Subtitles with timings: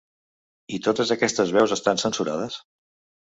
[0.77, 2.57] I totes aquestes veus estan censurades?